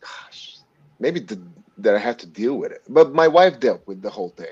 [0.00, 0.58] Gosh,
[1.00, 1.40] maybe the,
[1.78, 2.82] that I have to deal with it.
[2.88, 4.46] But my wife dealt with the whole thing.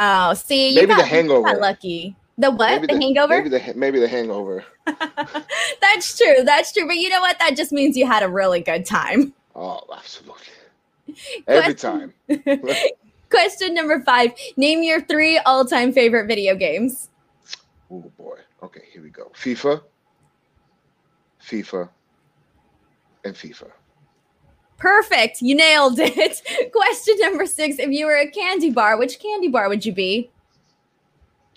[0.00, 1.60] Oh, see, you Maybe the got, you got hangover.
[1.60, 2.16] lucky.
[2.38, 2.80] The what?
[2.82, 3.42] Maybe the, hangover?
[3.42, 4.64] Maybe the maybe the hangover.
[4.86, 6.44] That's true.
[6.44, 6.86] That's true.
[6.86, 7.36] But you know what?
[7.40, 9.34] That just means you had a really good time.
[9.56, 10.44] Oh, absolutely.
[11.48, 12.62] Every Question- time.
[13.30, 17.10] Question number five Name your three all time favorite video games.
[17.90, 18.38] Oh boy.
[18.62, 19.30] Okay, here we go.
[19.34, 19.82] FIFA,
[21.42, 21.88] FIFA,
[23.24, 23.70] and FIFA.
[24.78, 25.42] Perfect.
[25.42, 26.42] You nailed it.
[26.72, 30.30] Question number six If you were a candy bar, which candy bar would you be?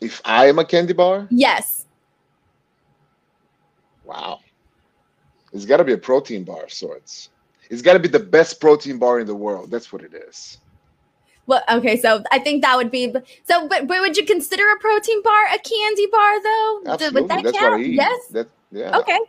[0.02, 1.86] If I am a candy bar, Yes.
[4.04, 4.40] wow.
[5.54, 7.30] It's got to be a protein bar of sorts.
[7.70, 9.70] It's got to be the best protein bar in the world.
[9.70, 10.58] That's what it is.
[11.48, 13.68] Well, okay, so I think that would be so.
[13.68, 16.82] But, but would you consider a protein bar a candy bar though?
[16.88, 17.22] Absolutely.
[17.22, 17.72] Would that That's count?
[17.74, 17.94] what I eat.
[17.96, 18.28] Yes.
[18.28, 18.98] That, yeah.
[19.00, 19.20] Okay.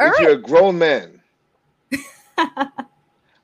[0.00, 0.22] All if right.
[0.22, 1.20] you're a grown man,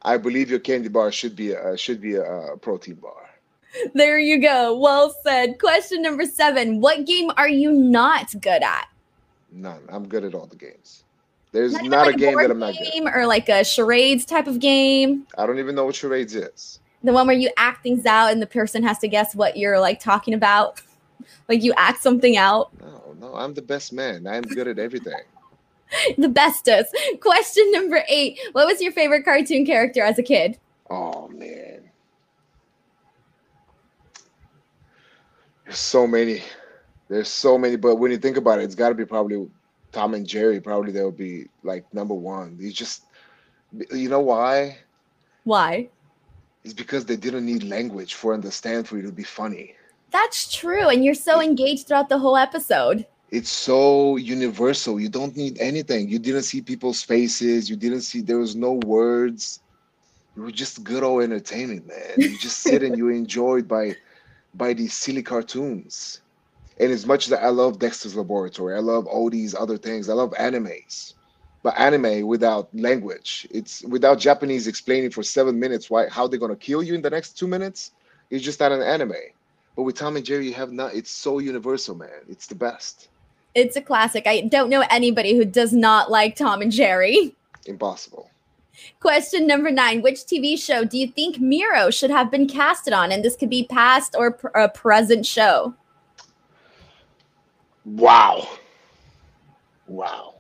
[0.02, 3.28] I believe your candy bar should be a should be a, a protein bar.
[3.94, 4.76] There you go.
[4.78, 5.58] Well said.
[5.58, 6.80] Question number seven.
[6.80, 8.88] What game are you not good at?
[9.50, 9.80] None.
[9.88, 11.04] I'm good at all the games.
[11.52, 12.86] There's Not not, like a game that I'm not good.
[12.86, 12.92] at.
[12.92, 15.26] game or like a charades type of game.
[15.36, 16.80] I don't even know what charades is.
[17.04, 19.80] The one where you act things out and the person has to guess what you're
[19.80, 20.80] like talking about.
[21.48, 22.70] Like you act something out.
[22.80, 24.26] No, no, I'm the best man.
[24.26, 25.14] I'm good at everything.
[26.16, 26.96] The bestest.
[27.20, 28.38] Question number eight.
[28.52, 30.58] What was your favorite cartoon character as a kid?
[30.88, 31.90] Oh man.
[35.64, 36.42] There's so many.
[37.08, 39.48] There's so many, but when you think about it, it's gotta be probably
[39.92, 42.56] Tom and Jerry, probably they'll be like number one.
[42.58, 43.04] You just
[43.92, 44.78] you know why?
[45.44, 45.88] Why?
[46.64, 49.74] It's because they didn't need language for understand for you to be funny.
[50.10, 50.88] That's true.
[50.88, 53.06] And you're so engaged throughout the whole episode.
[53.30, 55.00] It's so universal.
[55.00, 56.08] You don't need anything.
[56.08, 57.68] You didn't see people's faces.
[57.68, 59.60] You didn't see there was no words.
[60.36, 62.12] You were just good old entertainment, man.
[62.16, 63.96] You just sit and you enjoyed by
[64.54, 66.20] by these silly cartoons.
[66.80, 70.08] And as much as I love Dexter's Laboratory, I love all these other things.
[70.08, 71.14] I love animes,
[71.62, 76.56] but anime without language, it's without Japanese explaining for seven minutes why how they're gonna
[76.56, 77.92] kill you in the next two minutes.
[78.30, 79.12] It's just not an anime.
[79.76, 80.94] But with Tom and Jerry, you have not.
[80.94, 82.20] It's so universal, man.
[82.28, 83.08] It's the best.
[83.54, 84.26] It's a classic.
[84.26, 87.34] I don't know anybody who does not like Tom and Jerry.
[87.66, 88.30] Impossible.
[89.00, 93.12] Question number nine Which TV show do you think Miro should have been casted on?
[93.12, 95.74] And this could be past or pr- a present show.
[97.84, 98.48] Wow.
[99.86, 100.34] Wow.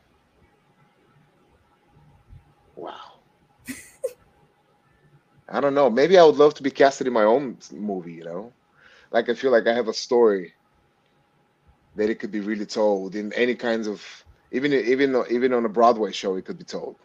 [2.76, 3.18] Wow.
[5.48, 5.90] I don't know.
[5.90, 8.52] Maybe I would love to be casted in my own movie, you know?
[9.10, 10.54] Like I feel like I have a story
[11.96, 14.02] that it could be really told in any kinds of
[14.52, 16.96] even even even on a Broadway show it could be told.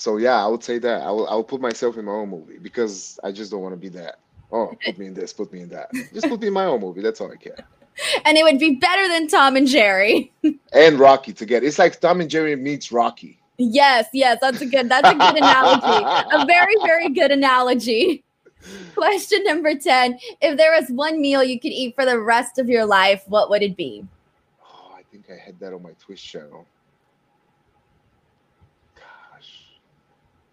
[0.00, 1.02] So yeah, I would say that.
[1.02, 3.74] I will I will put myself in my own movie because I just don't want
[3.74, 4.18] to be that.
[4.50, 5.92] Oh, put me in this, put me in that.
[6.14, 7.02] Just put me in my own movie.
[7.02, 7.58] That's all I care.
[8.24, 10.32] And it would be better than Tom and Jerry.
[10.72, 11.66] And Rocky together.
[11.66, 13.38] It's like Tom and Jerry meets Rocky.
[13.58, 16.26] Yes, yes, that's a good that's a good analogy.
[16.32, 18.24] A very very good analogy.
[18.94, 20.18] Question number 10.
[20.40, 23.50] If there was one meal you could eat for the rest of your life, what
[23.50, 24.06] would it be?
[24.64, 26.64] Oh, I think I had that on my Twitch channel.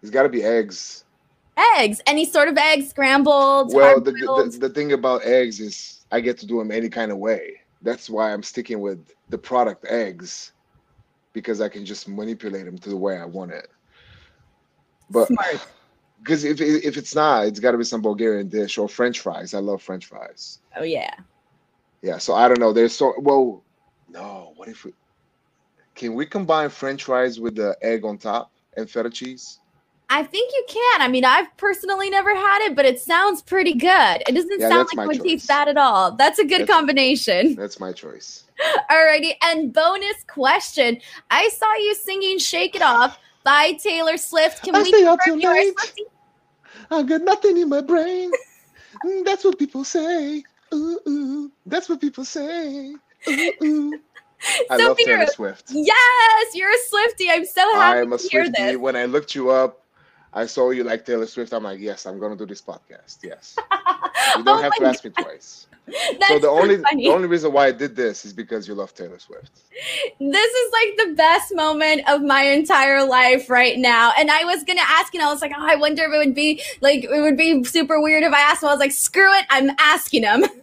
[0.02, 1.04] It's got to be eggs.
[1.76, 2.00] Eggs.
[2.06, 3.74] Any sort of eggs, scrambled.
[3.74, 7.10] Well, the, the, the thing about eggs is I get to do them any kind
[7.10, 7.60] of way.
[7.82, 10.52] That's why I'm sticking with the product eggs
[11.32, 13.68] because I can just manipulate them to the way I want it.
[15.10, 15.28] But
[16.20, 19.54] because if if it's not, it's got to be some Bulgarian dish or French fries.
[19.54, 20.58] I love French fries.
[20.76, 21.14] Oh yeah.
[22.02, 22.72] Yeah, so I don't know.
[22.72, 23.62] There's so well.
[24.08, 24.92] No, what if we
[25.94, 29.60] can we combine French fries with the egg on top and feta cheese?
[30.10, 31.02] I think you can.
[31.02, 34.22] I mean, I've personally never had it, but it sounds pretty good.
[34.26, 36.12] It doesn't Yeah, sound like my it would taste bad at all.
[36.12, 37.54] That's a good That's- combination.
[37.56, 38.44] That's my choice.
[38.90, 39.34] Alrighty.
[39.42, 40.98] And bonus question.
[41.30, 44.62] I saw you singing Shake It Off by Taylor Swift.
[44.62, 45.74] Can I we stay confirm till late.
[46.90, 48.32] I got nothing in my brain.
[49.04, 50.42] Mm, That's what people say.
[50.74, 51.52] Ooh, ooh.
[51.66, 52.94] That's what people say.
[53.28, 54.00] Ooh, ooh.
[54.70, 55.64] I So love Taylor Swift.
[55.70, 57.30] Yes, you're a Swifty.
[57.30, 58.54] I'm so happy I'm a to hear Swiftie.
[58.56, 58.76] this.
[58.78, 59.84] When I looked you up,
[60.38, 61.52] I saw you like Taylor Swift.
[61.52, 63.18] I'm like, yes, I'm gonna do this podcast.
[63.22, 63.56] Yes.
[64.36, 65.66] You don't Oh have to ask me twice.
[65.86, 67.04] That's so the only funny.
[67.06, 69.52] the only reason why I did this is because you love Taylor Swift.
[70.20, 74.12] this is like the best moment of my entire life right now.
[74.18, 76.34] And I was gonna ask, and I was like, oh, I wonder if it would
[76.34, 78.68] be like it would be super weird if I asked him.
[78.68, 80.44] I was like, screw it, I'm asking him.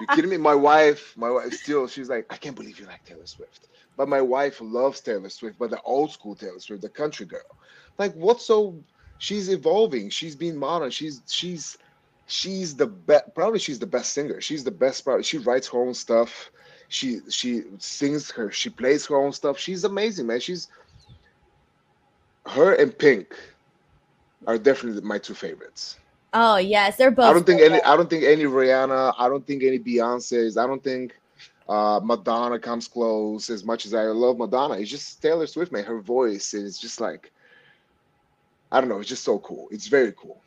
[0.00, 0.36] You kidding me?
[0.36, 3.68] My wife, my wife still, she's like, I can't believe you like Taylor Swift.
[3.96, 7.40] But my wife loves Taylor Swift, but the old school Taylor Swift, the country girl.
[7.98, 8.74] Like, what's so?
[9.22, 10.10] She's evolving.
[10.10, 10.90] She's being modern.
[10.90, 11.78] She's she's
[12.26, 13.32] she's the best.
[13.36, 14.40] Probably she's the best singer.
[14.40, 15.04] She's the best.
[15.04, 16.50] Probably she writes her own stuff.
[16.88, 18.50] She she sings her.
[18.50, 19.60] She plays her own stuff.
[19.60, 20.40] She's amazing, man.
[20.40, 20.66] She's
[22.46, 23.36] her and Pink
[24.48, 26.00] are definitely my two favorites.
[26.34, 27.26] Oh yes, they're both.
[27.26, 27.80] I don't think any.
[27.80, 29.14] I don't think any Rihanna.
[29.16, 30.56] I don't think any Beyonce's.
[30.56, 31.14] I don't think
[31.68, 33.50] uh, Madonna comes close.
[33.50, 35.84] As much as I love Madonna, it's just Taylor Swift, man.
[35.84, 37.30] Her voice, and it's just like,
[38.72, 38.98] I don't know.
[39.00, 39.68] It's just so cool.
[39.70, 40.38] It's very cool.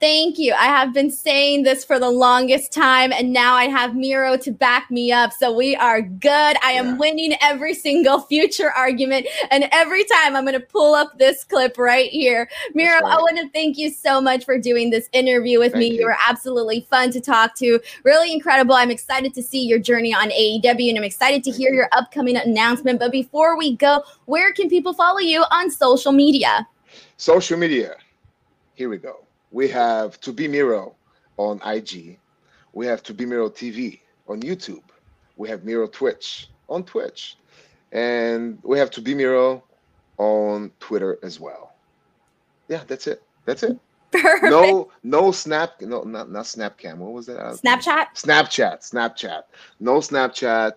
[0.00, 0.54] Thank you.
[0.54, 4.50] I have been saying this for the longest time, and now I have Miro to
[4.50, 5.30] back me up.
[5.30, 6.56] So we are good.
[6.64, 6.96] I am Yeah.
[6.96, 9.26] winning every single future argument.
[9.50, 12.48] And every time I'm going to pull up this clip right here.
[12.74, 15.90] Miro, I want to thank you so much for doing this interview with me.
[15.90, 16.06] Thank You you.
[16.06, 17.78] were absolutely fun to talk to.
[18.02, 18.74] Really incredible.
[18.74, 21.76] I'm excited to see your journey on AEW, and I'm excited to hear you.
[21.76, 22.98] your upcoming announcement.
[23.00, 26.66] But before we go, where can people follow you on social media?
[27.20, 27.96] Social media.
[28.72, 29.26] Here we go.
[29.50, 30.94] We have To Be Miro
[31.36, 32.18] on IG.
[32.72, 34.84] We have To Be Miro TV on YouTube.
[35.36, 37.36] We have Miro Twitch on Twitch.
[37.92, 39.62] And we have To Be Miro
[40.16, 41.74] on Twitter as well.
[42.68, 43.22] Yeah, that's it.
[43.44, 43.78] That's it.
[44.12, 44.44] Perfect.
[44.44, 46.96] No, no snap, no, not not Snapcam.
[46.96, 47.38] What was that?
[47.38, 48.14] Uh, Snapchat?
[48.14, 49.42] Snapchat, Snapchat.
[49.78, 50.72] No Snapchat.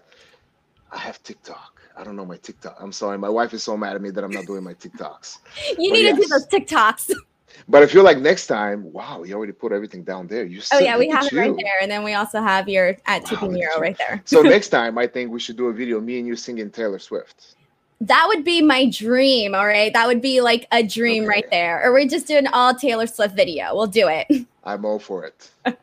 [0.91, 1.72] I have TikTok.
[1.97, 2.77] I don't know my TikTok.
[2.79, 3.17] I'm sorry.
[3.17, 5.37] My wife is so mad at me that I'm not doing my TikToks.
[5.77, 7.11] You But need to do those TikToks.
[7.67, 10.43] But if you're like next time, wow, you already put everything down there.
[10.43, 13.23] You Oh yeah, we have it right there, and then we also have your at
[13.23, 13.81] Wow, TP look at Miro you.
[13.81, 14.21] right there.
[14.25, 16.97] So next time, I think we should do a video, me and you singing Taylor
[16.97, 17.55] Swift.
[18.01, 19.53] That would be my dream.
[19.53, 21.29] All right, that would be like a dream Okay.
[21.29, 21.83] right there.
[21.85, 23.75] Or we just do an all Taylor Swift video.
[23.75, 24.47] We'll do it.
[24.65, 25.51] I'm all for it.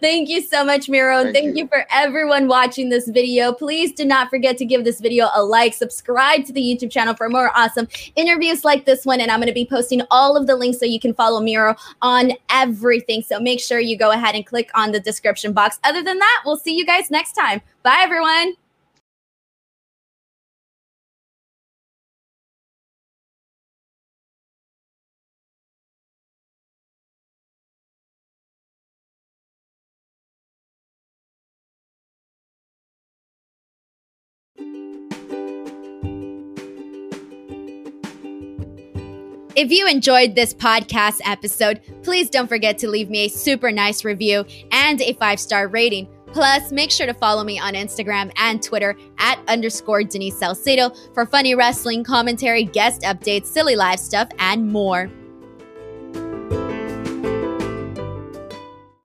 [0.00, 1.22] Thank you so much, Miro.
[1.24, 1.64] Thank, Thank you.
[1.64, 1.68] you.
[1.68, 3.52] for everyone watching this video.
[3.52, 7.14] Please do not forget to give this video a like, subscribe to the YouTube channel
[7.14, 9.20] for more awesome interviews like this one.
[9.20, 11.74] And I'm going to be posting all of the links so you can follow Miro
[12.00, 13.22] on everything.
[13.22, 15.80] So make sure you go ahead and click on the description box.
[15.82, 17.60] Other than that, we'll see you guys next time.
[17.82, 18.54] Bye, everyone.
[39.62, 44.04] If you enjoyed this podcast episode, please don't forget to leave me a super nice
[44.04, 46.08] review and a five star rating.
[46.32, 51.26] Plus, make sure to follow me on Instagram and Twitter at underscore Denise Salcedo for
[51.26, 55.08] funny wrestling commentary, guest updates, silly live stuff, and more.